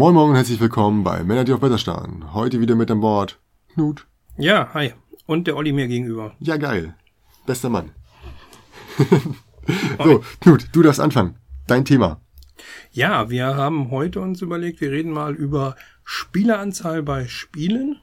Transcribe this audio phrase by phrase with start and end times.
[0.00, 2.32] Moin Moin und herzlich willkommen bei Männer, die auf Wetter starren.
[2.32, 3.38] Heute wieder mit an Bord
[3.74, 4.06] Knut.
[4.38, 4.94] Ja, hi.
[5.26, 6.34] Und der Olli mir gegenüber.
[6.40, 6.94] Ja, geil.
[7.44, 7.90] Bester Mann.
[10.02, 11.36] so, Knut, du darfst anfangen.
[11.66, 12.22] Dein Thema.
[12.92, 18.00] Ja, wir haben heute uns überlegt, wir reden mal über Spieleranzahl bei Spielen.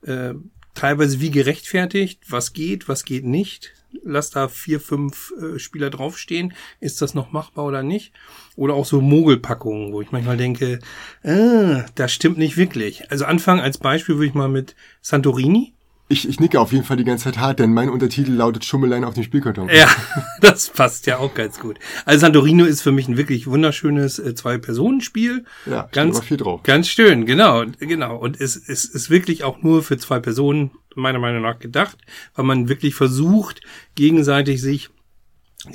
[0.00, 0.32] Äh,
[0.76, 3.72] teilweise wie gerechtfertigt, was geht, was geht nicht.
[4.04, 6.52] Lass da vier, fünf äh, Spieler draufstehen.
[6.80, 8.12] Ist das noch machbar oder nicht?
[8.54, 10.80] Oder auch so Mogelpackungen, wo ich manchmal denke,
[11.22, 13.10] äh, das stimmt nicht wirklich.
[13.10, 15.75] Also Anfang als Beispiel würde ich mal mit Santorini.
[16.08, 19.02] Ich, ich nicke auf jeden Fall die ganze Zeit hart, denn mein Untertitel lautet Schummelein
[19.02, 19.68] auf dem Spielkarton.
[19.68, 19.88] Ja,
[20.40, 21.78] das passt ja auch ganz gut.
[22.04, 25.44] Also Santorino ist für mich ein wirklich wunderschönes äh, Zwei-Personen-Spiel.
[25.66, 26.62] Ja, ganz viel drauf.
[26.62, 28.16] Ganz schön, genau, genau.
[28.16, 31.98] Und es, es ist wirklich auch nur für zwei Personen meiner Meinung nach gedacht,
[32.34, 33.60] weil man wirklich versucht,
[33.96, 34.90] gegenseitig sich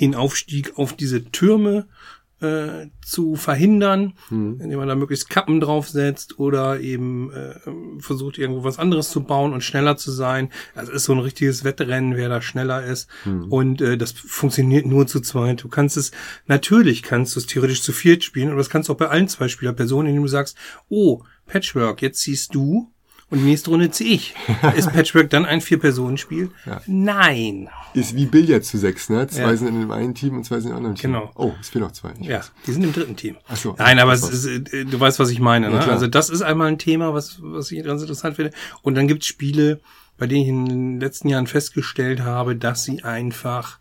[0.00, 1.86] den Aufstieg auf diese Türme
[2.42, 4.60] äh, zu verhindern, hm.
[4.60, 7.54] indem man da möglichst Kappen draufsetzt oder eben äh,
[8.00, 10.50] versucht, irgendwo was anderes zu bauen und schneller zu sein.
[10.74, 13.08] Also ist so ein richtiges Wettrennen, wer da schneller ist.
[13.24, 13.50] Hm.
[13.50, 15.62] Und äh, das funktioniert nur zu zweit.
[15.62, 16.10] Du kannst es,
[16.46, 19.28] natürlich kannst du es theoretisch zu viert spielen, aber das kannst du auch bei allen
[19.28, 20.56] zwei Spielerpersonen, indem du sagst,
[20.88, 22.92] oh, Patchwork, jetzt siehst du
[23.32, 24.34] und die nächste Runde ziehe ich.
[24.76, 26.50] Ist Patchwork dann ein Vier-Personen-Spiel?
[26.66, 26.82] Ja.
[26.86, 27.70] Nein.
[27.94, 29.26] Ist wie Billard zu sechs, ne?
[29.26, 29.56] Zwei ja.
[29.56, 31.14] sind in dem einen Team und zwei sind im anderen Team.
[31.14, 31.30] Genau.
[31.34, 32.12] Oh, es fehlen noch zwei.
[32.20, 32.52] Ich ja, weiß.
[32.66, 33.36] die sind im dritten Team.
[33.48, 33.74] Ach so.
[33.78, 35.70] Nein, aber ist, äh, du weißt, was ich meine.
[35.70, 35.76] Ne?
[35.76, 38.52] Ja, also das ist einmal ein Thema, was, was ich ganz interessant finde.
[38.82, 39.80] Und dann gibt's Spiele,
[40.18, 43.78] bei denen ich in den letzten Jahren festgestellt habe, dass sie einfach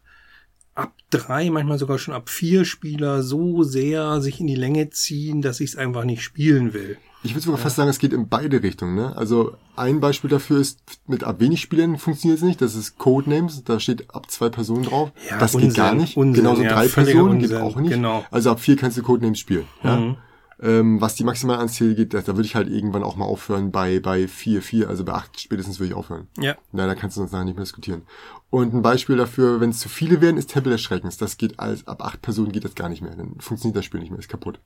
[0.76, 5.42] ab drei, manchmal sogar schon ab vier Spieler so sehr sich in die Länge ziehen,
[5.42, 6.98] dass ich es einfach nicht spielen will.
[7.24, 7.64] Ich würde sogar ja.
[7.64, 8.96] fast sagen, es geht in beide Richtungen.
[8.96, 9.16] Ne?
[9.16, 12.62] Also ein Beispiel dafür ist, mit ab wenig Spielern funktioniert es nicht.
[12.62, 15.12] Das ist Codenames, da steht ab zwei Personen drauf.
[15.30, 16.18] Ja, das Unsinn, geht gar nicht.
[16.18, 17.92] Unsinn, Genauso ja, drei Personen Unsinn, geht auch nicht.
[17.92, 18.26] Genau.
[18.32, 19.66] Also ab vier kannst du Codenames spielen.
[19.84, 19.98] Ja?
[19.98, 20.18] Mhm.
[20.64, 24.00] Ähm, was die Maximalanzahl geht, da, da würde ich halt irgendwann auch mal aufhören bei
[24.00, 26.28] bei vier vier, also bei acht spätestens würde ich aufhören.
[26.38, 26.56] Ja.
[26.72, 28.04] Na, da kannst du uns nachher nicht mehr diskutieren.
[28.52, 31.18] Und ein Beispiel dafür, wenn es zu viele werden, ist Tempel des Schreckens.
[31.18, 33.16] Das geht als ab acht Personen geht das gar nicht mehr.
[33.16, 34.60] Dann funktioniert das Spiel nicht mehr, ist kaputt.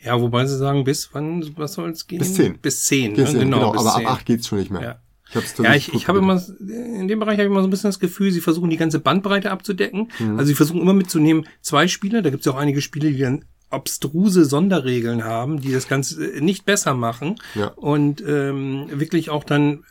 [0.00, 2.18] Ja, wobei sie sagen, bis wann, was soll es gehen?
[2.18, 2.58] Bis zehn.
[2.58, 3.38] Bis zehn, bis ne?
[3.38, 3.72] zehn genau.
[3.72, 4.06] genau aber 10.
[4.06, 4.82] ab acht geht's schon nicht mehr.
[4.82, 4.98] Ja.
[5.40, 7.88] Ich ja, ich, ich habe immer, in dem Bereich habe ich immer so ein bisschen
[7.88, 10.12] das Gefühl, sie versuchen die ganze Bandbreite abzudecken.
[10.18, 10.38] Mhm.
[10.38, 13.18] Also sie versuchen immer mitzunehmen, zwei Spieler, da gibt es ja auch einige Spiele, die
[13.18, 17.68] dann abstruse Sonderregeln haben, die das Ganze nicht besser machen ja.
[17.68, 19.84] und ähm, wirklich auch dann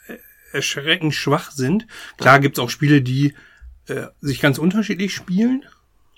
[0.51, 1.87] erschreckend schwach sind.
[2.17, 3.33] Klar gibt's auch Spiele, die
[3.87, 5.63] äh, sich ganz unterschiedlich spielen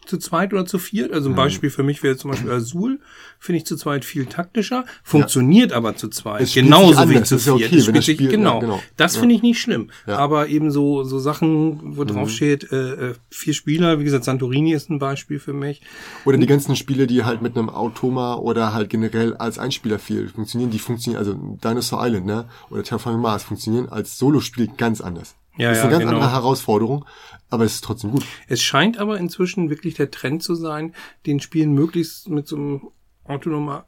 [0.05, 1.11] zu zweit oder zu viert.
[1.11, 1.37] Also ein mhm.
[1.37, 2.99] Beispiel für mich wäre zum Beispiel Azul,
[3.39, 5.77] finde ich zu zweit viel taktischer, funktioniert ja.
[5.77, 6.51] aber zu zweit.
[6.53, 7.55] Genauso wie zu viert.
[7.55, 8.55] Okay, spielt sich, Spiel, genau.
[8.55, 8.81] Ja, genau.
[8.97, 9.21] Das ja.
[9.21, 9.89] finde ich nicht schlimm.
[10.05, 12.07] Aber eben so, so Sachen, wo mhm.
[12.07, 15.81] drauf steht, äh, äh, vier Spieler, wie gesagt, Santorini ist ein Beispiel für mich.
[16.25, 20.29] Oder die ganzen Spiele, die halt mit einem Automa oder halt generell als Einspieler viel
[20.29, 22.45] funktionieren, die funktionieren, also Dinosaur Island, ne?
[22.69, 25.35] Oder Terraforming Mars funktionieren als Solospiel ganz anders.
[25.57, 26.21] Ja, das ist eine ja, ganz genau.
[26.21, 27.05] andere Herausforderung,
[27.55, 28.25] aber es ist trotzdem gut.
[28.47, 30.93] Es scheint aber inzwischen wirklich der Trend zu sein,
[31.25, 32.81] den Spielen möglichst mit so einem
[33.23, 33.87] autonomer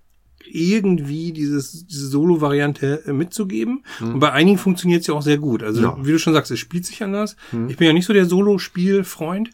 [0.49, 3.83] irgendwie dieses, diese Solo-Variante äh, mitzugeben.
[3.97, 4.15] Hm.
[4.15, 5.63] Und bei einigen funktioniert es ja auch sehr gut.
[5.63, 5.97] Also, ja.
[6.01, 7.35] wie du schon sagst, es spielt sich anders.
[7.51, 7.69] Hm.
[7.69, 9.49] Ich bin ja nicht so der Solo-Spiel-Freund.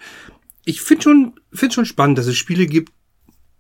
[0.65, 2.93] Ich finde schon, finde schon spannend, dass es Spiele gibt,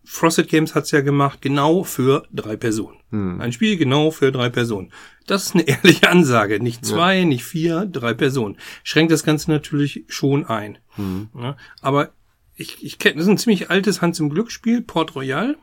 [0.05, 2.97] Frosted Games hat's ja gemacht, genau für drei Personen.
[3.09, 3.39] Hm.
[3.39, 4.91] Ein Spiel genau für drei Personen.
[5.27, 6.61] Das ist eine ehrliche Ansage.
[6.61, 7.25] Nicht zwei, ja.
[7.25, 8.57] nicht vier, drei Personen.
[8.83, 10.77] Schränkt das Ganze natürlich schon ein.
[10.95, 11.29] Hm.
[11.39, 12.11] Ja, aber
[12.55, 15.57] ich, ich kenne, das ist ein ziemlich altes Hans im Glücksspiel, Port Royal.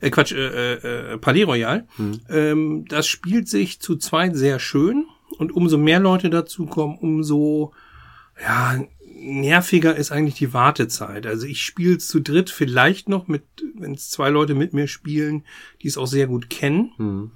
[0.00, 0.74] Äh, Quatsch, äh,
[1.12, 1.86] äh, Palais Royal.
[1.96, 2.20] Hm.
[2.30, 5.06] Ähm, das spielt sich zu zweit sehr schön.
[5.38, 7.72] Und umso mehr Leute dazukommen, umso
[8.40, 8.80] ja,
[9.26, 11.26] nerviger ist eigentlich die Wartezeit.
[11.26, 13.42] Also ich spiele zu dritt vielleicht noch mit,
[13.74, 15.44] wenn es zwei Leute mit mir spielen,
[15.82, 16.92] die es auch sehr gut kennen.
[16.98, 17.30] Mhm.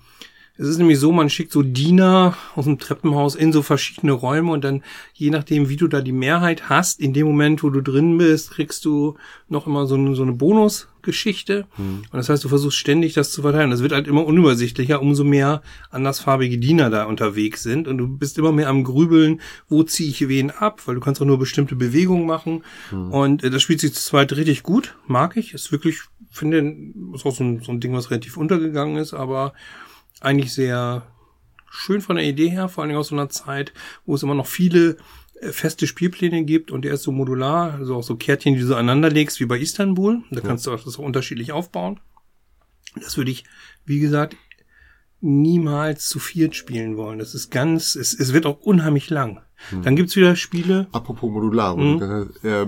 [0.60, 4.52] Es ist nämlich so, man schickt so Diener aus dem Treppenhaus in so verschiedene Räume
[4.52, 4.82] und dann,
[5.14, 8.50] je nachdem, wie du da die Mehrheit hast, in dem Moment, wo du drin bist,
[8.50, 9.16] kriegst du
[9.48, 11.64] noch immer so eine, so eine Bonusgeschichte.
[11.78, 12.02] Mhm.
[12.02, 13.70] Und das heißt, du versuchst ständig das zu verteilen.
[13.70, 17.88] Das wird halt immer unübersichtlicher, umso mehr andersfarbige Diener da unterwegs sind.
[17.88, 19.40] Und du bist immer mehr am Grübeln,
[19.70, 22.64] wo ziehe ich wen ab, weil du kannst auch nur bestimmte Bewegungen machen.
[22.90, 23.12] Mhm.
[23.12, 25.54] Und äh, das spielt sich zu zweit richtig gut, mag ich.
[25.54, 26.76] Ist wirklich, finde,
[27.14, 29.54] ist auch so ein, so ein Ding, was relativ untergegangen ist, aber
[30.20, 31.06] eigentlich sehr
[31.70, 33.72] schön von der Idee her, vor allen Dingen aus so einer Zeit,
[34.04, 34.96] wo es immer noch viele
[35.40, 38.66] äh, feste Spielpläne gibt und der ist so modular, also auch so Kärtchen, die du
[38.66, 40.22] so aneinander legst, wie bei Istanbul.
[40.30, 42.00] Da kannst du das auch unterschiedlich aufbauen.
[42.96, 43.44] Das würde ich,
[43.84, 44.36] wie gesagt,
[45.20, 47.18] niemals zu viert spielen wollen.
[47.18, 49.42] Das ist ganz, es, es wird auch unheimlich lang.
[49.68, 49.82] Hm.
[49.82, 50.88] Dann gibt's wieder Spiele.
[50.92, 52.30] Apropos modular, hm.
[52.42, 52.66] äh,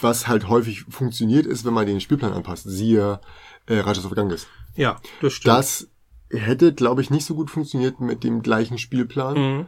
[0.00, 2.64] was halt häufig funktioniert, ist, wenn man den Spielplan anpasst.
[2.68, 3.20] Siehe
[3.66, 4.46] äh, Rajas of Ganges.
[4.74, 5.54] Ja, das stimmt.
[5.54, 5.88] Das
[6.30, 9.34] hätte, glaube ich, nicht so gut funktioniert mit dem gleichen Spielplan.
[9.36, 9.66] Mhm.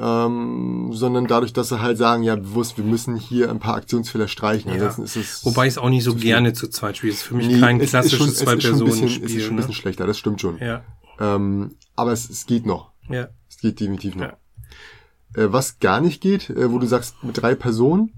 [0.00, 4.28] Ähm, sondern dadurch, dass sie halt sagen, ja, bewusst, wir müssen hier ein paar Aktionsfehler
[4.28, 4.72] streichen.
[4.72, 4.86] Ja.
[4.86, 7.12] ist es Wobei ich es auch nicht so gerne zu zweit spiele.
[7.12, 9.26] Es ist für mich nee, kein klassisches Zwei-Personen-Spiel.
[9.26, 9.74] Es ist schon ein bisschen ne?
[9.74, 10.58] schlechter, das stimmt schon.
[10.58, 10.84] Ja.
[11.18, 12.92] Ähm, aber es, es geht noch.
[13.08, 13.28] Ja.
[13.48, 14.26] Es geht definitiv noch.
[14.26, 14.36] Ja.
[15.34, 18.12] Äh, was gar nicht geht, äh, wo du sagst, mit drei Personen,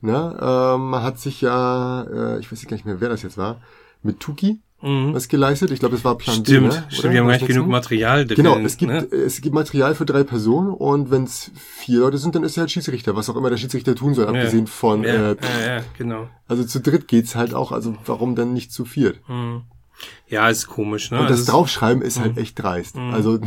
[0.00, 3.60] ne, ähm, hat sich ja, äh, ich weiß gar nicht mehr, wer das jetzt war,
[4.02, 5.14] mit Tuki mhm.
[5.14, 5.70] was geleistet.
[5.70, 6.84] Ich glaube, das war Plan Stimmt, B, ne?
[6.88, 8.26] stimmt, wir haben gar nicht genug Material.
[8.26, 9.04] Genau, es gibt, ne?
[9.10, 12.62] es gibt Material für drei Personen und wenn es vier Leute sind, dann ist er
[12.62, 14.30] halt Schiedsrichter, was auch immer der Schiedsrichter tun soll, ja.
[14.30, 16.28] abgesehen von ja, äh, ja, ja, genau.
[16.46, 19.20] Also zu dritt geht's halt auch, also warum dann nicht zu viert?
[19.28, 19.62] Mhm.
[20.28, 21.20] Ja, ist komisch, ne?
[21.20, 22.42] Und das also Draufschreiben ist halt mhm.
[22.42, 22.96] echt dreist.
[22.96, 23.14] Mhm.
[23.14, 23.38] Also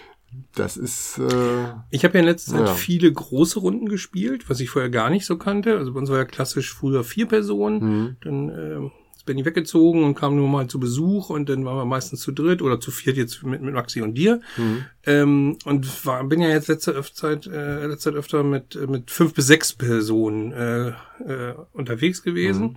[0.54, 1.18] das ist.
[1.18, 2.74] Äh, ich habe ja in letzter Zeit ja.
[2.74, 5.76] viele große Runden gespielt, was ich vorher gar nicht so kannte.
[5.78, 8.16] Also bei uns war ja klassisch früher vier Personen, mhm.
[8.22, 8.90] dann äh,
[9.26, 12.32] ist Benny weggezogen und kam nur mal zu Besuch und dann waren wir meistens zu
[12.32, 14.40] dritt oder zu viert jetzt mit, mit Maxi und dir.
[14.56, 14.84] Mhm.
[15.04, 19.34] Ähm, und war, bin ja jetzt letzte Zeit, äh, letzte Zeit öfter mit, mit fünf
[19.34, 22.62] bis sechs Personen äh, äh, unterwegs gewesen.
[22.62, 22.76] Mhm.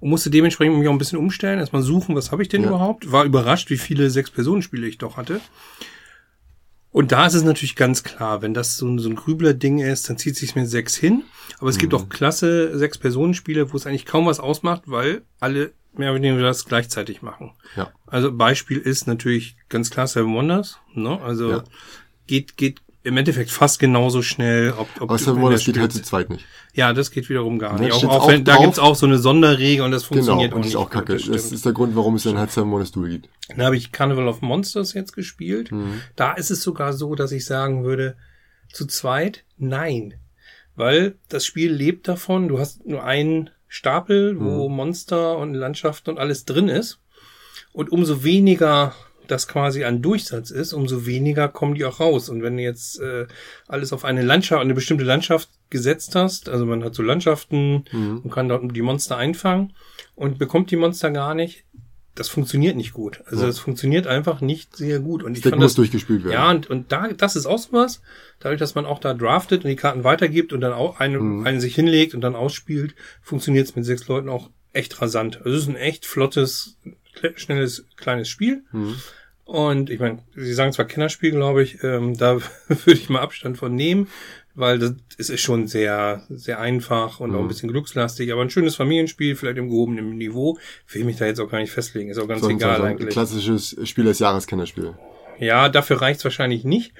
[0.00, 2.68] Und musste dementsprechend mich auch ein bisschen umstellen, erstmal suchen, was habe ich denn ja.
[2.68, 3.10] überhaupt.
[3.10, 5.40] War überrascht, wie viele Sechs-Personen-Spiele ich doch hatte.
[6.90, 10.18] Und da ist es natürlich ganz klar, wenn das so, so ein Grübler-Ding ist, dann
[10.18, 11.22] zieht sich mit sechs hin.
[11.58, 11.80] Aber es mhm.
[11.80, 16.42] gibt auch klasse Sechs-Personen-Spiele, wo es eigentlich kaum was ausmacht, weil alle mehr oder weniger
[16.42, 17.52] das gleichzeitig machen.
[17.76, 17.92] Ja.
[18.06, 20.78] Also Beispiel ist natürlich ganz klar Seven Wonders.
[20.94, 21.20] Ne?
[21.20, 21.64] Also ja.
[22.26, 24.72] geht, geht im Endeffekt fast genauso schnell.
[24.72, 26.44] Ob, ob Aber Seven Wonders geht halt zu zweit nicht.
[26.74, 27.92] Ja, das geht wiederum gar nicht.
[27.92, 30.60] Auch, auch wenn, da gibt's auch so eine Sonderregel und das genau, funktioniert genau, und
[30.60, 30.74] auch nicht.
[30.74, 31.14] Ist auch kacke.
[31.14, 33.28] Das, das, ist der Grund, warum es dann halt Seven Wonders Duel gibt.
[33.56, 35.72] Da habe ich Carnival of Monsters jetzt gespielt.
[35.72, 36.02] Mhm.
[36.16, 38.16] Da ist es sogar so, dass ich sagen würde,
[38.72, 40.14] zu zweit, nein.
[40.76, 44.76] Weil das Spiel lebt davon, du hast nur einen Stapel, wo mhm.
[44.76, 47.00] Monster und Landschaften und alles drin ist.
[47.72, 48.94] Und umso weniger
[49.28, 52.28] das quasi ein Durchsatz ist, umso weniger kommen die auch raus.
[52.28, 53.26] Und wenn du jetzt äh,
[53.68, 58.20] alles auf eine Landschaft, eine bestimmte Landschaft gesetzt hast, also man hat so Landschaften mhm.
[58.24, 59.74] und kann dort die Monster einfangen
[60.14, 61.64] und bekommt die Monster gar nicht,
[62.18, 63.22] das funktioniert nicht gut.
[63.26, 63.46] Also ja.
[63.46, 65.22] das funktioniert einfach nicht sehr gut.
[65.22, 66.32] Und ich das fand muss das, durchgespielt werden.
[66.32, 68.02] Ja, und, und da, das ist auch so was.
[68.40, 71.46] Dadurch, dass man auch da draftet und die Karten weitergibt und dann auch eine, mhm.
[71.46, 75.38] einen sich hinlegt und dann ausspielt, funktioniert es mit sechs Leuten auch echt rasant.
[75.44, 76.76] Also es ist ein echt flottes,
[77.36, 78.64] schnelles, kleines Spiel.
[78.72, 78.96] Mhm.
[79.48, 82.36] Und ich meine, Sie sagen zwar Kennerspiel, glaube ich, ähm, da
[82.68, 84.08] würde ich mal Abstand von nehmen
[84.58, 87.36] weil das, es ist schon sehr, sehr einfach und mhm.
[87.36, 87.48] auch ein mhm.
[87.48, 90.58] bisschen glückslastig, aber ein schönes Familienspiel, vielleicht im gehobenen Niveau.
[90.88, 92.90] Will mich da jetzt auch gar nicht festlegen, ist auch ganz so, egal so ein
[92.90, 93.10] eigentlich.
[93.10, 94.94] Klassisches Spiel des Jahreskennerspiel.
[95.38, 96.92] Ja, dafür reicht's wahrscheinlich nicht.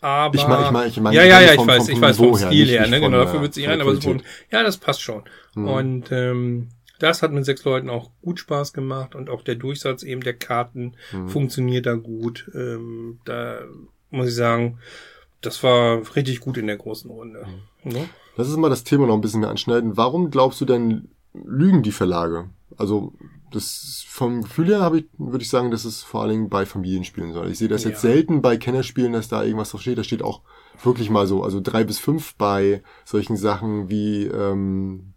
[0.00, 2.34] Aber ich meine, ich meine, ich meine, ja, ja, ja, ich weiß, ich weiß vom
[2.36, 4.16] Stil her, her ne, genau, dafür wird sich rein, aber so,
[4.50, 5.22] ja, das passt schon.
[5.54, 5.68] Mhm.
[5.68, 6.68] Und ähm,
[6.98, 10.34] das hat mit sechs Leuten auch gut Spaß gemacht und auch der Durchsatz eben der
[10.34, 11.28] Karten mhm.
[11.28, 12.50] funktioniert da gut.
[12.54, 13.60] Ähm, da
[14.10, 14.78] muss ich sagen,
[15.40, 17.46] das war richtig gut in der großen Runde.
[17.84, 17.92] Mhm.
[17.92, 18.08] Ne?
[18.36, 19.96] Lass uns mal das Thema noch ein bisschen mehr anschneiden.
[19.96, 22.50] Warum glaubst du denn, lügen die Verlage?
[22.76, 23.12] Also
[23.50, 26.66] das vom Gefühl her habe ich, würde ich sagen, dass es vor allen Dingen bei
[26.66, 27.50] Familienspielen soll.
[27.50, 27.90] Ich sehe das ja.
[27.90, 29.98] jetzt selten bei Kennerspielen, dass da irgendwas drauf steht.
[29.98, 30.42] Da steht auch
[30.82, 35.14] wirklich mal so, also drei bis fünf bei solchen Sachen wie ähm,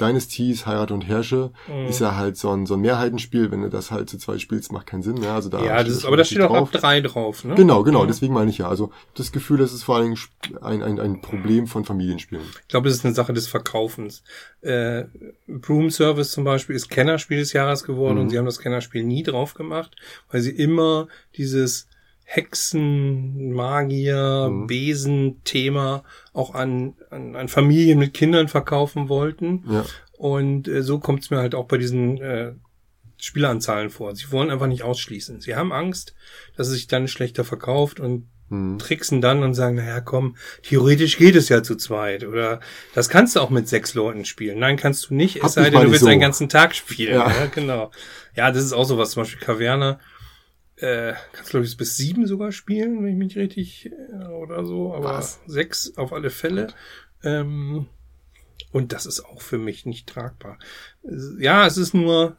[0.00, 1.86] Dynasties, Heirat und Herrsche, mhm.
[1.86, 3.50] ist ja halt so ein, so ein Mehrheitenspiel.
[3.50, 5.16] Wenn du das halt zu zweit spielst, macht keinen Sinn.
[5.16, 5.30] Ne?
[5.30, 6.74] Also da ja, das ist, aber da steht auch drauf.
[6.74, 7.44] ab drei drauf.
[7.44, 7.54] Ne?
[7.54, 8.04] Genau, genau.
[8.04, 8.08] Mhm.
[8.08, 8.68] Deswegen meine ich ja.
[8.68, 10.18] Also das Gefühl, das ist vor allen Dingen
[10.62, 12.44] ein, ein, ein Problem von Familienspielen.
[12.62, 14.22] Ich glaube, es ist eine Sache des Verkaufens.
[14.60, 15.04] Äh,
[15.46, 18.20] Broom Service zum Beispiel ist Kennerspiel des Jahres geworden mhm.
[18.22, 19.96] und sie haben das Kennerspiel nie drauf gemacht,
[20.30, 21.88] weil sie immer dieses
[22.24, 24.66] Hexen, Magier, mhm.
[24.66, 29.64] Besen-Thema auch an, an, an Familien mit Kindern verkaufen wollten.
[29.68, 29.84] Ja.
[30.16, 32.52] Und äh, so kommt es mir halt auch bei diesen äh,
[33.18, 34.16] Spieleranzahlen vor.
[34.16, 35.40] Sie wollen einfach nicht ausschließen.
[35.40, 36.14] Sie haben Angst,
[36.56, 38.78] dass es sich dann schlechter verkauft und hm.
[38.78, 42.24] tricksen dann und sagen, naja, komm, theoretisch geht es ja zu zweit.
[42.24, 42.60] Oder
[42.94, 44.58] das kannst du auch mit sechs Leuten spielen.
[44.58, 46.10] Nein, kannst du nicht, es sei denn, du willst so.
[46.10, 47.14] einen ganzen Tag spielen.
[47.14, 47.28] Ja.
[47.28, 47.46] ja.
[47.46, 47.90] genau.
[48.34, 50.00] Ja, das ist auch sowas, zum Beispiel Kaverna
[50.76, 54.94] äh, kannst glaube ich bis sieben sogar spielen, wenn ich mich richtig äh, oder so,
[54.94, 55.40] aber Was?
[55.46, 56.68] sechs auf alle Fälle.
[57.22, 57.86] Ähm,
[58.72, 60.58] und das ist auch für mich nicht tragbar.
[61.38, 62.36] Ja, es ist nur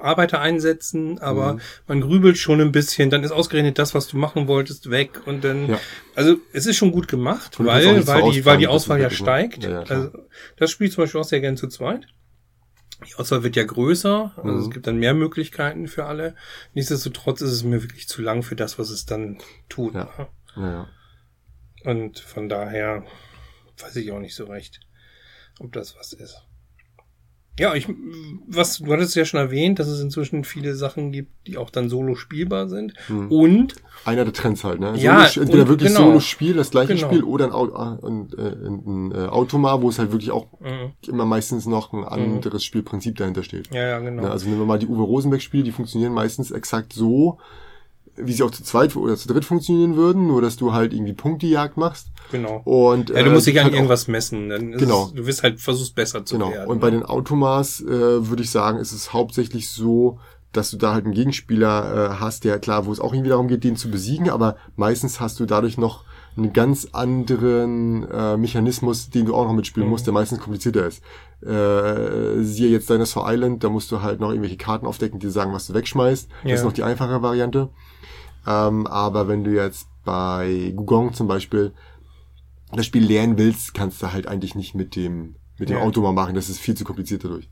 [0.00, 1.60] Arbeiter einsetzen, aber mhm.
[1.86, 5.44] man grübelt schon ein bisschen, dann ist ausgerechnet das, was du machen wolltest, weg und
[5.44, 5.80] dann, ja.
[6.14, 9.64] also es ist schon gut gemacht, und weil, weil die, weil die Auswahl ja steigt.
[9.64, 10.10] Ja, ja, also,
[10.56, 12.06] das spielt zum Beispiel auch sehr gern zu zweit.
[13.04, 14.60] Die Auswahl wird ja größer, also mhm.
[14.60, 16.34] es gibt dann mehr Möglichkeiten für alle.
[16.72, 19.38] Nichtsdestotrotz ist es mir wirklich zu lang für das, was es dann
[19.68, 19.94] tut.
[19.94, 20.04] Ja.
[20.04, 20.28] Ne?
[20.56, 20.88] Ja, ja.
[21.84, 23.04] Und von daher
[23.78, 24.80] weiß ich auch nicht so recht,
[25.60, 26.42] ob das was ist.
[27.58, 27.88] Ja, ich,
[28.46, 31.88] was, du hattest ja schon erwähnt, dass es inzwischen viele Sachen gibt, die auch dann
[31.88, 32.92] solo spielbar sind.
[33.06, 33.32] Hm.
[33.32, 33.74] Und.
[34.04, 34.94] Einer der Trends halt, ne?
[34.96, 36.08] Ja, Solo, entweder wirklich genau.
[36.08, 37.08] Solo-Spiel, das gleiche genau.
[37.08, 40.92] Spiel, oder ein, ein, ein, ein, äh, Automa, wo es halt wirklich auch mhm.
[41.08, 42.66] immer meistens noch ein anderes mhm.
[42.66, 43.72] Spielprinzip dahinter steht.
[43.74, 44.24] Ja, ja, genau.
[44.24, 47.38] Ja, also nehmen wir mal die Uwe Rosenberg-Spiele, die funktionieren meistens exakt so,
[48.16, 51.12] wie sie auch zu zweit oder zu dritt funktionieren würden, nur dass du halt irgendwie
[51.12, 52.08] Punktejagd machst.
[52.32, 52.62] Genau.
[52.64, 54.48] Und, ja, du musst äh, dich an halt irgendwas messen.
[54.48, 55.06] Dann genau.
[55.06, 56.50] Es, du wirst halt versuchst besser zu genau.
[56.50, 56.68] werden.
[56.68, 57.88] Und bei den Automas äh,
[58.28, 60.18] würde ich sagen, ist es hauptsächlich so,
[60.52, 63.48] dass du da halt einen Gegenspieler äh, hast, der klar, wo es auch irgendwie darum
[63.48, 66.04] geht, den zu besiegen, aber meistens hast du dadurch noch
[66.36, 69.92] einen ganz anderen äh, Mechanismus, den du auch noch mitspielen mhm.
[69.92, 71.02] musst, der meistens komplizierter ist.
[71.42, 75.52] Äh, siehe jetzt Dinosaur Island, da musst du halt noch irgendwelche Karten aufdecken, die sagen,
[75.52, 76.28] was du wegschmeißt.
[76.44, 76.50] Ja.
[76.50, 77.70] Das ist noch die einfache Variante.
[78.46, 81.72] Ähm, aber wenn du jetzt bei Gugong zum Beispiel
[82.72, 85.82] das Spiel lernen willst, kannst du halt eigentlich nicht mit dem, mit dem ja.
[85.82, 86.34] Auto mal machen.
[86.34, 87.48] Das ist viel zu kompliziert dadurch.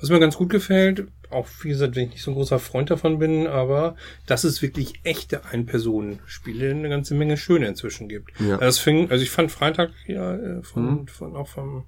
[0.00, 2.90] Was mir ganz gut gefällt, auch wie gesagt, wenn ich nicht so ein großer Freund
[2.90, 3.96] davon bin, aber
[4.26, 8.32] dass es wirklich echte Ein-Personen-Spiele eine ganze Menge schöne inzwischen gibt.
[8.40, 8.54] Ja.
[8.54, 11.06] Also, das fing, also ich fand Freitag ja äh, von, mhm.
[11.06, 11.84] von auch vom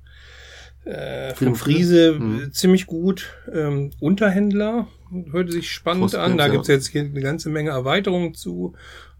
[0.84, 2.52] äh, vom Friese mhm.
[2.52, 3.34] ziemlich gut.
[3.52, 4.88] Ähm, Unterhändler
[5.30, 6.38] hörte sich spannend Frostbands, an.
[6.38, 6.52] Da ja.
[6.52, 8.74] gibt's jetzt hier eine ganze Menge Erweiterungen zu.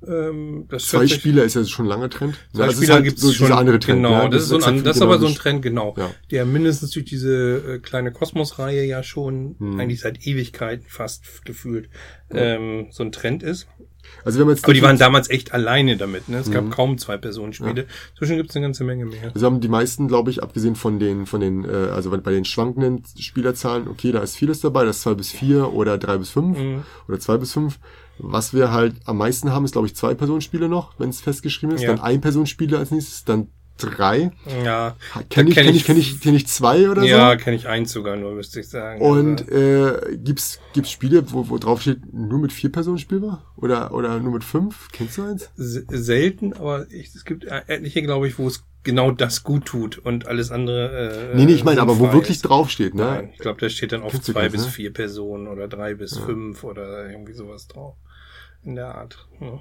[0.06, 2.36] Ähm, Zwei Spieler ist ja schon lange Trend.
[2.54, 3.52] Zwei ja, Spieler halt gibt's so schon.
[3.52, 5.62] Andere Trend, genau, ja, das, das, ist, so ein, das ist aber so ein Trend,
[5.62, 5.94] genau.
[5.96, 6.10] Ja.
[6.30, 9.80] Der mindestens durch diese äh, kleine Kosmos-Reihe ja schon hm.
[9.80, 11.88] eigentlich seit Ewigkeiten fast gefühlt
[12.30, 13.66] ähm, so ein Trend ist.
[14.24, 16.28] Also wenn man jetzt Aber die waren damals echt alleine damit.
[16.28, 16.38] Ne?
[16.38, 16.70] Es gab mhm.
[16.70, 17.82] kaum zwei Personenspiele.
[17.82, 17.88] Ja.
[18.16, 19.32] Zwischen gibt es eine ganze Menge mehr.
[19.34, 22.44] Also haben die meisten, glaube ich, abgesehen von den, von den, äh, also bei den
[22.44, 26.30] schwankenden Spielerzahlen, okay, da ist vieles dabei, das ist zwei bis vier oder drei bis
[26.30, 26.82] fünf mhm.
[27.08, 27.78] oder zwei bis fünf.
[28.22, 31.74] Was wir halt am meisten haben, ist, glaube ich, zwei Personenspiele noch, wenn es festgeschrieben
[31.74, 31.82] ist.
[31.82, 31.88] Ja.
[31.88, 33.48] Dann ein Personenspiele als nächstes, dann
[33.78, 34.30] drei.
[34.64, 34.96] Ja.
[35.28, 37.20] Kenne ich, kenn ich, kenn ich, kenn ich zwei oder ja, so?
[37.20, 39.00] Ja, kenne ich eins sogar nur, müsste ich sagen.
[39.00, 43.52] Und äh, gibt's gibt's Spiele, wo, wo drauf steht, nur mit vier Personen spielbar?
[43.56, 44.88] Oder oder nur mit fünf?
[44.92, 45.50] Kennst du eins?
[45.56, 50.26] selten, aber ich, es gibt etliche, glaube ich, wo es genau das gut tut und
[50.26, 51.32] alles andere.
[51.32, 53.04] Äh, nee, nee, ich meine, aber wo wirklich drauf steht, ne?
[53.04, 54.70] Nein, ich glaube, da steht dann oft zwei bis ne?
[54.70, 56.22] vier Personen oder drei bis ja.
[56.22, 57.96] fünf oder irgendwie sowas drauf.
[58.64, 59.28] In der Art.
[59.40, 59.60] Ja.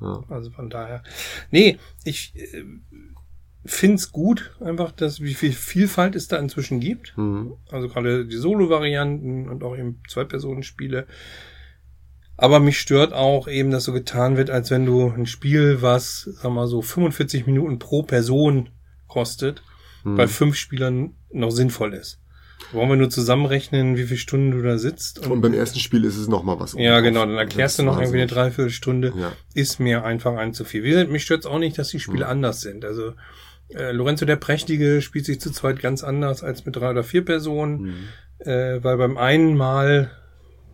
[0.00, 0.22] Ja.
[0.28, 1.02] Also von daher.
[1.50, 2.64] Nee, ich äh,
[3.64, 7.16] find's gut, einfach, dass wie viel Vielfalt es da inzwischen gibt.
[7.16, 7.54] Mhm.
[7.70, 11.06] Also gerade die Solo-Varianten und auch eben Zwei-Personen-Spiele.
[12.36, 16.28] Aber mich stört auch eben, dass so getan wird, als wenn du ein Spiel, was,
[16.34, 18.68] sag mal so, 45 Minuten pro Person
[19.06, 19.62] kostet,
[20.04, 20.16] mhm.
[20.16, 22.20] bei fünf Spielern noch sinnvoll ist.
[22.72, 25.24] Wollen wir nur zusammenrechnen, wie viele Stunden du da sitzt?
[25.24, 26.74] Und, und beim ersten Spiel ist es noch mal was.
[26.74, 27.20] Ja, genau.
[27.20, 29.12] Dann erklärst du noch irgendwie eine Dreiviertelstunde.
[29.16, 29.32] Ja.
[29.54, 30.82] Ist mir einfach ein zu viel.
[30.82, 32.30] Wie gesagt, mich stört's auch nicht, dass die Spiele mhm.
[32.30, 32.84] anders sind.
[32.84, 33.12] Also
[33.68, 37.24] äh, Lorenzo der Prächtige spielt sich zu zweit ganz anders als mit drei oder vier
[37.24, 37.94] Personen, mhm.
[38.38, 40.10] äh, weil beim einen Mal,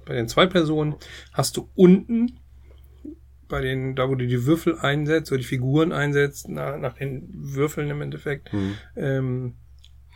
[0.06, 0.94] bei den zwei Personen,
[1.32, 2.38] hast du unten
[3.48, 7.28] bei den, da wo du die Würfel einsetzt oder die Figuren einsetzt, nach, nach den
[7.34, 8.74] Würfeln im Endeffekt, mhm.
[8.96, 9.54] ähm,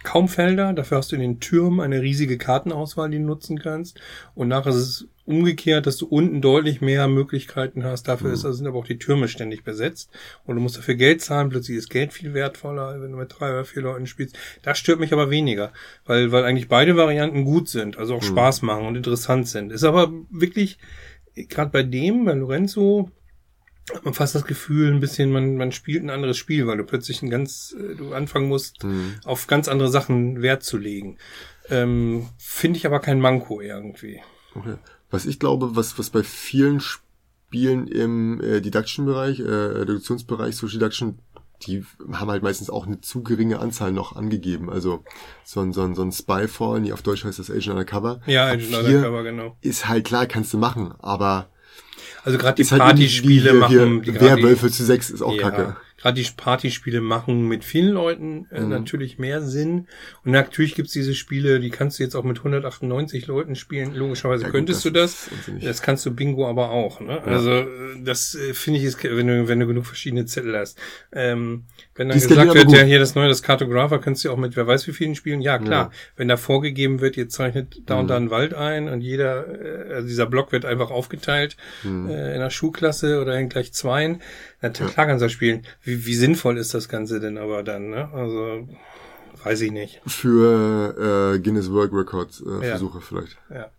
[0.07, 0.73] kaum Felder.
[0.73, 4.01] Dafür hast du in den Türmen eine riesige Kartenauswahl, die du nutzen kannst.
[4.35, 8.05] Und nachher ist es umgekehrt, dass du unten deutlich mehr Möglichkeiten hast.
[8.05, 8.35] Dafür mhm.
[8.35, 10.11] ist, also sind aber auch die Türme ständig besetzt.
[10.45, 11.49] Und du musst dafür Geld zahlen.
[11.49, 14.39] Plötzlich ist Geld viel wertvoller, wenn du mit drei oder vier Leuten spielst.
[14.63, 15.73] Das stört mich aber weniger,
[16.07, 18.27] weil, weil eigentlich beide Varianten gut sind, also auch mhm.
[18.27, 19.73] Spaß machen und interessant sind.
[19.73, 20.79] Ist aber wirklich,
[21.35, 23.11] gerade bei dem, bei Lorenzo,
[24.03, 27.23] man fast das Gefühl, ein bisschen, man, man spielt ein anderes Spiel, weil du plötzlich
[27.23, 29.15] ein ganz, äh, du anfangen musst, mhm.
[29.25, 31.19] auf ganz andere Sachen Wert zu legen.
[31.69, 34.21] Ähm, Finde ich aber kein Manko irgendwie.
[34.55, 34.77] Okay.
[35.11, 41.19] Was ich glaube, was, was bei vielen Spielen im äh, Deduction-Bereich, äh, Reduktionsbereich, Social Deduction,
[41.63, 44.69] die haben halt meistens auch eine zu geringe Anzahl noch angegeben.
[44.69, 45.05] Also
[45.45, 48.21] so ein, so ein, so ein Spyfall, nee, auf Deutsch heißt das Agent Undercover.
[48.27, 49.57] Ja, Agent Undercover, genau.
[49.61, 51.49] Ist halt klar, kannst du machen, aber
[52.27, 54.03] also gerade die halt Partyspiele halt machen.
[54.03, 57.93] Hier, die Werwölfe zu sechs ist auch ja, kacke gerade die Partyspiele machen mit vielen
[57.93, 58.69] Leuten äh, mhm.
[58.69, 59.89] natürlich mehr Sinn.
[60.25, 63.93] Und natürlich gibt's diese Spiele, die kannst du jetzt auch mit 198 Leuten spielen.
[63.93, 65.65] Logischerweise ja, könntest gut, das du das.
[65.65, 67.01] Das kannst du Bingo aber auch.
[67.01, 67.17] Ne?
[67.17, 67.23] Ja.
[67.25, 67.67] Also
[68.05, 70.79] das äh, finde ich ist, wenn du, wenn du genug verschiedene Zettel hast.
[71.13, 71.65] Ähm,
[71.97, 74.67] wenn dann gesagt wird, ja hier das neue, das Cartographer, kannst du auch mit wer
[74.67, 75.41] weiß wie vielen spielen.
[75.41, 75.91] Ja, klar.
[75.91, 75.99] Ja.
[76.15, 78.09] Wenn da vorgegeben wird, jetzt zeichnet da und mhm.
[78.09, 82.09] da ein Wald ein und jeder, äh, also dieser Block wird einfach aufgeteilt mhm.
[82.09, 84.21] äh, in einer Schulklasse oder in gleich zweien.
[84.63, 85.67] Natürlich, klar kannst du spielen.
[85.83, 88.11] Wie, wie sinnvoll ist das Ganze denn aber dann, ne?
[88.13, 88.69] Also,
[89.45, 90.01] weiß ich nicht.
[90.07, 93.05] Für äh, Guinness World Records äh, Versuche ja.
[93.05, 93.39] vielleicht.
[93.51, 93.71] Ja.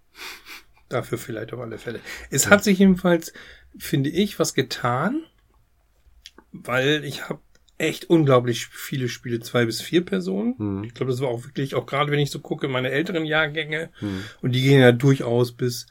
[0.89, 1.99] Dafür vielleicht auf alle Fälle.
[2.29, 2.51] Es ja.
[2.51, 3.33] hat sich jedenfalls,
[3.77, 5.23] finde ich, was getan,
[6.51, 7.39] weil ich habe
[7.77, 10.57] echt unglaublich viele Spiele, zwei bis vier Personen.
[10.57, 10.83] Hm.
[10.83, 13.89] Ich glaube, das war auch wirklich, auch gerade wenn ich so gucke, meine älteren Jahrgänge,
[13.99, 14.23] hm.
[14.41, 15.87] und die gehen ja durchaus bis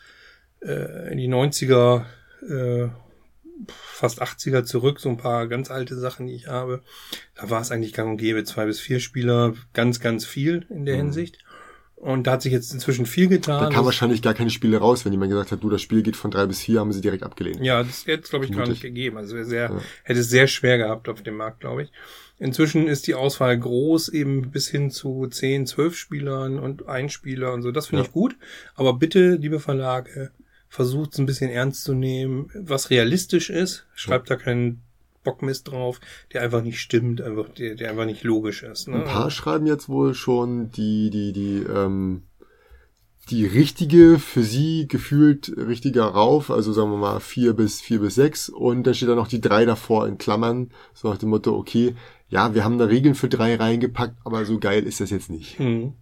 [0.61, 2.05] äh, in die 90er,
[2.49, 2.89] äh,
[3.69, 6.83] fast 80er zurück, so ein paar ganz alte Sachen, die ich habe.
[7.35, 10.85] Da war es eigentlich gang und gäbe, zwei bis vier Spieler, ganz, ganz viel in
[10.85, 11.07] der hm.
[11.07, 11.39] Hinsicht.
[11.97, 13.63] Und da hat sich jetzt inzwischen viel getan.
[13.63, 16.15] Da kam wahrscheinlich gar keine Spiele raus, wenn jemand gesagt hat, du, das Spiel geht
[16.15, 17.61] von drei bis vier, haben sie direkt abgelehnt.
[17.65, 19.17] Ja, das hätte es, glaube ich, gar nicht gegeben.
[19.17, 19.81] Also sehr, ja.
[20.05, 21.93] hätte es sehr schwer gehabt auf dem Markt, glaube ich.
[22.39, 27.55] Inzwischen ist die Auswahl groß, eben bis hin zu zehn, zwölf Spielern und ein Spieler
[27.55, 27.73] und so.
[27.73, 28.07] Das finde ja.
[28.09, 28.37] ich gut.
[28.75, 30.33] Aber bitte, liebe Verlage,
[30.69, 33.87] versucht es ein bisschen ernst zu nehmen, was realistisch ist.
[33.95, 34.83] Schreibt da keinen
[35.27, 36.01] Bockmist drauf,
[36.33, 38.89] der einfach nicht stimmt, einfach, der, der einfach nicht logisch ist.
[38.89, 38.97] Ne?
[38.97, 42.23] Ein paar schreiben jetzt wohl schon die, die, die, ähm,
[43.29, 48.15] die richtige, für sie gefühlt richtiger rauf, also sagen wir mal vier bis vier bis
[48.15, 51.57] sechs und dann steht da noch die drei davor in Klammern, so nach dem Motto,
[51.57, 51.97] okay,
[52.29, 55.59] ja, wir haben da Regeln für drei reingepackt, aber so geil ist das jetzt nicht.
[55.59, 55.95] Hm.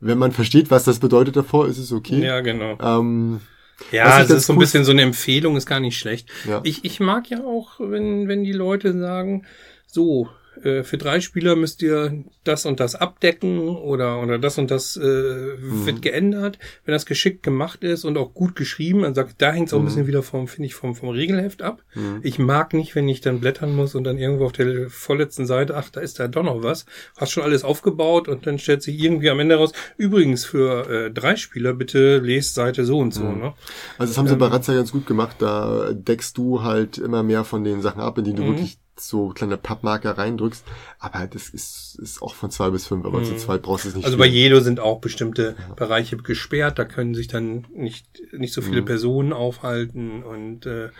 [0.00, 2.24] Wenn man versteht, was das bedeutet davor, ist es okay.
[2.24, 2.76] Ja, genau.
[2.80, 3.40] Ähm,
[3.90, 6.28] ja, es ist so ein bisschen so eine Empfehlung, ist gar nicht schlecht.
[6.46, 6.60] Ja.
[6.64, 9.46] Ich, ich mag ja auch, wenn, wenn die Leute sagen,
[9.86, 10.28] so,
[10.64, 14.96] äh, für drei Spieler müsst ihr das und das abdecken oder, oder das und das
[14.96, 15.86] äh, mhm.
[15.86, 16.58] wird geändert.
[16.84, 19.78] Wenn das geschickt gemacht ist und auch gut geschrieben, dann sagt, da hängt es auch
[19.78, 19.84] mhm.
[19.84, 21.82] ein bisschen wieder vom, finde ich, vom, vom Regelheft ab.
[21.94, 22.20] Mhm.
[22.22, 25.76] Ich mag nicht, wenn ich dann blättern muss und dann irgendwo auf der vorletzten Seite,
[25.76, 26.86] ach, da ist da doch noch was.
[27.16, 31.10] Hast schon alles aufgebaut und dann stellt sich irgendwie am Ende raus, übrigens für äh,
[31.10, 33.24] drei Spieler bitte lest Seite so und so.
[33.24, 33.38] Mhm.
[33.38, 33.54] Ne?
[33.98, 35.36] Also das haben sie ähm, bei Razza ganz gut gemacht.
[35.38, 38.48] Da deckst du halt immer mehr von den Sachen ab, in die du mhm.
[38.48, 40.64] wirklich so kleine Pappmarker reindrückst.
[40.98, 43.24] Aber das ist, ist auch von zwei bis fünf, aber mhm.
[43.24, 44.04] zu zweit brauchst du es nicht.
[44.04, 44.24] Also viel.
[44.24, 45.74] bei Jedo sind auch bestimmte ja.
[45.74, 48.86] Bereiche gesperrt, da können sich dann nicht, nicht so viele mhm.
[48.86, 50.90] Personen aufhalten und äh,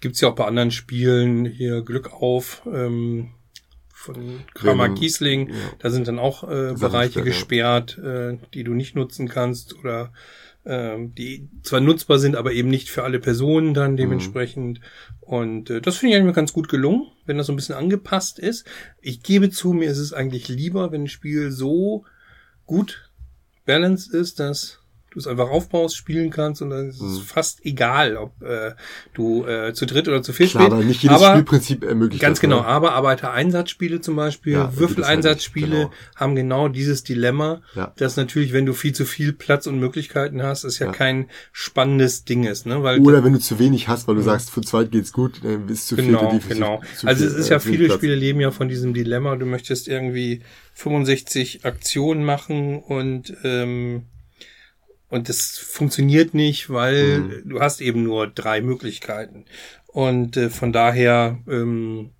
[0.00, 2.62] gibt ja auch bei anderen Spielen hier Glück auf.
[2.66, 3.30] Ähm,
[4.04, 5.54] von Kramer Kiesling, ja.
[5.78, 8.30] da sind dann auch äh, Bereiche gesperrt, ja.
[8.30, 10.12] äh, die du nicht nutzen kannst oder
[10.66, 13.96] ähm, die zwar nutzbar sind, aber eben nicht für alle Personen dann mhm.
[13.96, 14.80] dementsprechend.
[14.80, 14.84] Mhm.
[15.20, 18.38] Und äh, das finde ich eigentlich ganz gut gelungen, wenn das so ein bisschen angepasst
[18.38, 18.66] ist.
[19.00, 22.04] Ich gebe zu, mir ist es eigentlich lieber, wenn ein Spiel so
[22.66, 23.10] gut
[23.66, 24.80] balanced ist, dass
[25.14, 27.22] du es einfach aufbaust, spielen kannst und dann ist es mhm.
[27.22, 28.72] fast egal, ob äh,
[29.14, 30.66] du äh, zu dritt oder zu viert spielst.
[30.66, 32.66] Aber nicht jedes aber, Spielprinzip ermöglicht Ganz das, genau, ne?
[32.66, 35.90] aber Arbeitereinsatzspiele zum Beispiel, ja, Würfeleinsatzspiele genau.
[36.16, 37.92] haben genau dieses Dilemma, ja.
[37.96, 41.26] dass natürlich, wenn du viel zu viel Platz und Möglichkeiten hast, es ja, ja, kein
[41.52, 42.66] spannendes Ding ist.
[42.66, 42.82] Ne?
[42.82, 45.66] Weil oder wenn du zu wenig hast, weil du sagst, für zweit geht's gut, dann
[45.66, 47.98] bist du genau, viel Genau, zu Also es ist ja, äh, viele Platz.
[47.98, 50.42] Spiele leben ja von diesem Dilemma, du möchtest irgendwie
[50.74, 54.06] 65 Aktionen machen und ähm,
[55.08, 57.48] und das funktioniert nicht, weil mhm.
[57.48, 59.44] du hast eben nur drei Möglichkeiten.
[59.86, 62.10] Und äh, von daher ähm,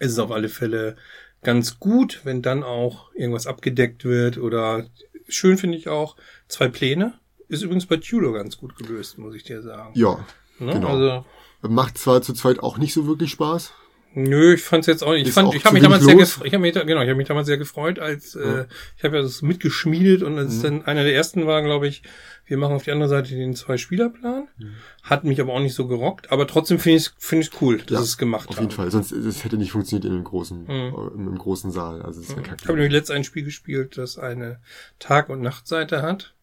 [0.00, 0.96] ist es auf alle Fälle
[1.42, 4.86] ganz gut, wenn dann auch irgendwas abgedeckt wird oder
[5.28, 6.16] schön finde ich auch
[6.48, 7.14] zwei Pläne.
[7.48, 9.92] Ist übrigens bei Tudor ganz gut gelöst, muss ich dir sagen.
[9.94, 10.26] Ja,
[10.58, 10.72] ne?
[10.74, 10.88] genau.
[10.88, 11.24] Also,
[11.62, 13.72] Macht zwar zu zweit auch nicht so wirklich Spaß.
[14.12, 15.28] Nö, ich fand's jetzt auch nicht.
[15.28, 16.08] Ich fand, ich habe mich damals los.
[16.08, 16.46] sehr gefreut.
[16.46, 18.60] Ich habe mich, genau, ich habe mich damals sehr gefreut, als ja.
[18.60, 20.62] äh, ich habe ja das mitgeschmiedet und als mhm.
[20.62, 22.02] dann einer der ersten war, glaube ich,
[22.46, 24.48] wir machen auf die andere Seite den Zwei-Spieler-Plan.
[24.58, 24.74] Mhm.
[25.04, 27.90] Hat mich aber auch nicht so gerockt, aber trotzdem finde ich finde ich cool, dass
[27.90, 31.12] ja, es gemacht Auf jeden Fall, sonst es hätte nicht funktioniert in einem großen mhm.
[31.14, 32.02] im, im, großen Saal.
[32.02, 32.42] Also es mhm.
[32.42, 34.58] Ich habe nämlich letztes ein Spiel gespielt, das eine
[34.98, 36.34] Tag- und Nachtseite hat,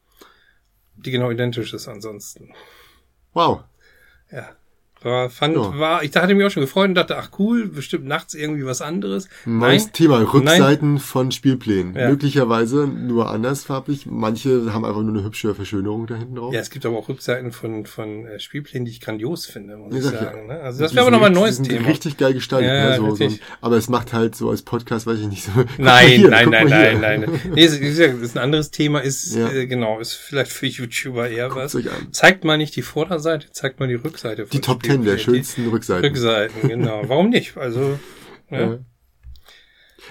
[0.96, 2.54] die genau identisch ist ansonsten.
[3.34, 3.66] Wow.
[4.32, 4.56] Ja.
[5.08, 5.80] War, fand, ja.
[5.80, 8.82] war, ich hatte mich auch schon gefreut und dachte, ach cool, bestimmt nachts irgendwie was
[8.82, 9.30] anderes.
[9.46, 9.94] Neues Nein.
[9.94, 11.00] Thema, Rückseiten Nein.
[11.00, 11.96] von Spielplänen.
[11.96, 12.10] Ja.
[12.10, 14.06] Möglicherweise nur andersfarbig.
[14.06, 16.54] Manche haben einfach nur eine hübsche Verschönerung da hinten drauf.
[16.54, 19.96] Ja, es gibt aber auch Rückseiten von, von äh, Spielplänen, die ich grandios finde, muss
[19.96, 20.50] ich sagen.
[20.50, 20.56] Ja.
[20.56, 20.62] Ne?
[20.62, 21.88] Also das wäre aber nochmal ein neues Thema.
[21.88, 22.70] Richtig geil gestaltet.
[22.70, 22.98] Ja, ne?
[22.98, 25.52] so, so ein, aber es macht halt so als Podcast, weiß ich nicht so.
[25.78, 27.42] Nein, hier, nein, nein, nein, nein, nein.
[27.54, 31.48] Nee, ist, ist, ist ein anderes Thema, ist, äh, genau, ist vielleicht für YouTuber eher
[31.48, 31.78] Guckt was.
[32.12, 34.48] Zeigt mal nicht die Vorderseite, zeigt mal die Rückseite.
[34.48, 36.06] Von die Top Ten der schönsten Rückseiten.
[36.06, 37.04] Rückseiten, genau.
[37.08, 37.58] Warum nicht?
[37.58, 38.00] Also,
[38.50, 38.80] ja.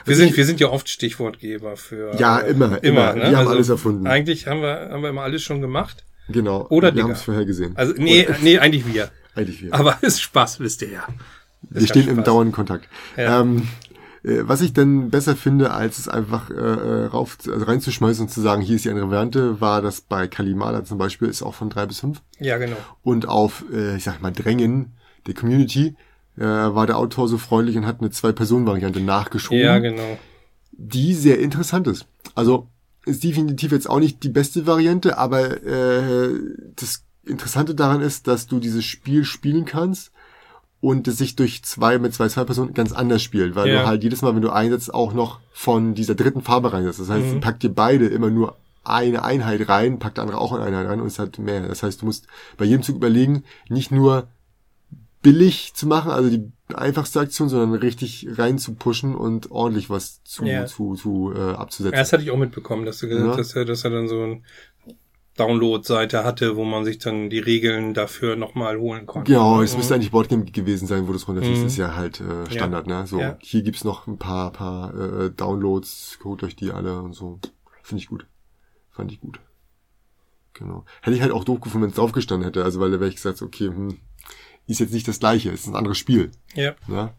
[0.05, 2.15] Wir sind, wir sind ja oft Stichwortgeber für.
[2.17, 3.13] Ja, immer, immer.
[3.13, 3.21] immer ne?
[3.21, 4.07] Wir haben also alles erfunden.
[4.07, 6.05] Eigentlich haben wir, haben wir immer alles schon gemacht.
[6.29, 6.67] Genau.
[6.71, 7.73] Oder wir haben es vorher gesehen.
[7.77, 9.11] Also, nee, nee, eigentlich wir.
[9.35, 9.75] Eigentlich wir.
[9.75, 11.07] Aber ist Spaß, wisst ihr ja.
[11.71, 12.17] Ist wir stehen Spaß.
[12.17, 12.89] im dauernden Kontakt.
[13.17, 13.41] Ja.
[13.41, 13.69] Ähm,
[14.27, 18.29] äh, was ich denn besser finde, als es einfach äh, äh, rauf, also reinzuschmeißen und
[18.29, 21.55] zu sagen, hier ist die andere Variante, war das bei Kalimala zum Beispiel, ist auch
[21.55, 22.23] von drei bis fünf.
[22.41, 22.77] Ja, genau.
[23.03, 24.95] Und auf, äh, ich sag mal, Drängen
[25.27, 25.95] der Community
[26.37, 29.63] äh, war der Autor so freundlich und hat eine Zwei-Personen-Variante nachgeschoben.
[29.63, 30.19] Ja, genau.
[30.73, 32.07] Die sehr interessant ist.
[32.35, 32.69] Also
[33.07, 36.31] ist definitiv jetzt auch nicht die beste Variante, aber äh,
[36.75, 40.13] das Interessante daran ist, dass du dieses Spiel spielen kannst
[40.87, 43.83] und es sich durch zwei mit zwei zwei Personen ganz anders spielt, weil ja.
[43.83, 47.01] du halt jedes Mal, wenn du einsetzt, auch noch von dieser dritten Farbe reinsetzt.
[47.01, 47.41] Das heißt, mhm.
[47.41, 51.01] packt dir beide immer nur eine Einheit rein, packt der andere auch eine Einheit rein
[51.01, 51.67] und es hat mehr.
[51.67, 54.29] Das heißt, du musst bei jedem Zug überlegen, nicht nur
[55.23, 60.23] billig zu machen, also die einfachste Aktion, sondern richtig rein zu pushen und ordentlich was
[60.23, 60.67] zu, ja.
[60.67, 61.95] zu, zu äh, abzusetzen.
[61.95, 63.37] Ja, das hatte ich auch mitbekommen, dass du gesagt ja.
[63.37, 64.45] hast, dass er dann so ein
[65.37, 69.33] Download-Seite hatte, wo man sich dann die Regeln dafür nochmal holen konnte.
[69.33, 71.61] Genau, es müsste eigentlich Boardgame gewesen sein, wo das runterfließt.
[71.61, 71.67] Mhm.
[71.67, 73.01] Ist ja halt äh, Standard, ja.
[73.01, 73.07] ne?
[73.07, 73.37] So, ja.
[73.41, 77.39] hier gibt's noch ein paar, paar äh, Downloads, holt euch die alle und so.
[77.83, 78.27] Finde ich gut.
[78.91, 79.41] Fand ich gut.
[80.55, 80.87] Genau.
[81.03, 82.65] Hätte ich halt auch doof gefunden, wenn es draufgestanden hätte.
[82.65, 83.99] Also, weil da wäre ich gesagt, okay, hm,
[84.67, 86.31] ist jetzt nicht das gleiche, ist ein anderes Spiel.
[86.55, 86.75] Ja.
[86.89, 87.15] ja?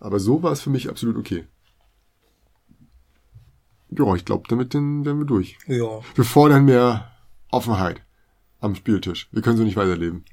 [0.00, 1.44] Aber so war es für mich absolut okay.
[3.90, 5.58] Ja, ich glaube, damit den werden wir durch.
[5.66, 6.00] Ja.
[6.14, 7.13] Wir fordern mehr
[7.54, 8.02] Offenheit
[8.60, 9.28] am Spieltisch.
[9.32, 10.24] Wir können so nicht weiterleben.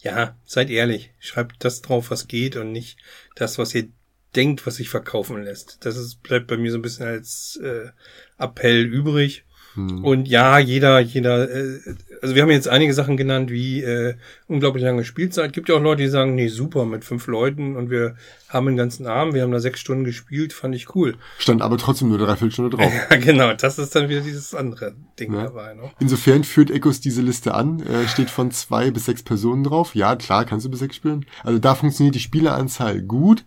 [0.00, 1.12] Ja, seid ehrlich.
[1.18, 2.98] Schreibt das drauf, was geht und nicht
[3.34, 3.88] das, was ihr
[4.36, 5.78] denkt, was sich verkaufen lässt.
[5.84, 7.90] Das ist, bleibt bei mir so ein bisschen als äh,
[8.38, 9.44] Appell übrig.
[9.78, 10.04] Hm.
[10.04, 11.78] Und ja, jeder, jeder, äh,
[12.20, 14.14] also wir haben jetzt einige Sachen genannt, wie äh,
[14.48, 15.52] unglaublich lange Spielzeit.
[15.52, 18.16] Gibt ja auch Leute, die sagen, nee, super, mit fünf Leuten und wir
[18.48, 21.16] haben den ganzen Abend, wir haben da sechs Stunden gespielt, fand ich cool.
[21.38, 22.90] Stand aber trotzdem nur drei Stunden drauf.
[23.10, 25.44] ja, genau, das ist dann wieder dieses andere Ding ja.
[25.44, 25.74] dabei.
[25.74, 25.90] Ne?
[26.00, 29.94] Insofern führt Ecos diese Liste an, äh, steht von zwei bis sechs Personen drauf.
[29.94, 31.26] Ja, klar, kannst du bis sechs spielen.
[31.44, 33.44] Also da funktioniert die Spieleranzahl gut,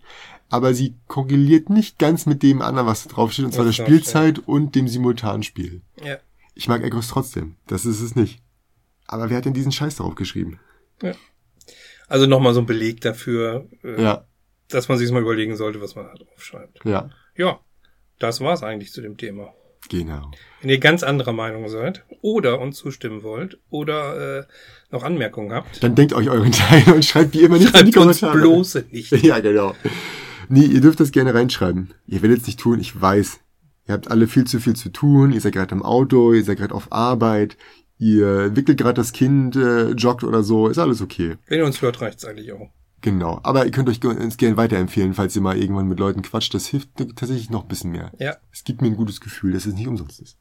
[0.51, 4.35] aber sie korreliert nicht ganz mit dem anderen, was da draufsteht, und zwar der Spielzeit
[4.35, 4.45] schön.
[4.45, 5.81] und dem Simultanspiel.
[6.03, 6.17] Ja.
[6.53, 8.43] Ich mag Ecos trotzdem, das ist es nicht.
[9.07, 10.59] Aber wer hat denn diesen Scheiß darauf geschrieben?
[11.01, 11.13] Ja.
[12.07, 14.25] Also nochmal so ein Beleg dafür, äh, ja.
[14.67, 16.83] dass man sich mal überlegen sollte, was man da drauf schreibt.
[16.83, 17.09] Ja.
[17.37, 17.61] Ja,
[18.19, 19.53] das war's eigentlich zu dem Thema.
[19.89, 20.31] Genau.
[20.61, 24.43] Wenn ihr ganz anderer Meinung seid oder uns zustimmen wollt oder äh,
[24.91, 27.91] noch Anmerkungen habt, dann denkt euch euren Teil und schreibt wie immer nicht in die
[27.91, 28.33] Kommentare.
[28.33, 29.11] Uns bloß nicht.
[29.23, 29.75] Ja, genau.
[30.51, 31.93] Nee, ihr dürft das gerne reinschreiben.
[32.07, 33.39] Ihr werdet es nicht tun, ich weiß.
[33.87, 36.57] Ihr habt alle viel zu viel zu tun, ihr seid gerade im Auto, ihr seid
[36.57, 37.57] gerade auf Arbeit,
[37.97, 41.37] ihr wickelt gerade das Kind, äh, joggt oder so, ist alles okay.
[41.47, 42.69] Wenn ihr uns hört, reicht's eigentlich auch.
[42.99, 46.53] Genau, aber ihr könnt euch uns gerne weiterempfehlen, falls ihr mal irgendwann mit Leuten quatscht.
[46.53, 48.11] Das hilft tatsächlich noch ein bisschen mehr.
[48.19, 48.35] Ja.
[48.51, 50.37] Es gibt mir ein gutes Gefühl, dass es nicht umsonst ist.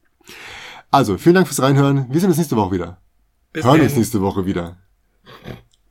[0.91, 2.07] Also, vielen Dank fürs Reinhören.
[2.11, 3.01] Wir sehen uns nächste Woche wieder.
[3.53, 3.87] Bis Hören dann.
[3.87, 4.77] uns nächste Woche wieder.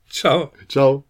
[0.09, 0.51] Ciao.
[0.67, 1.08] Ciao.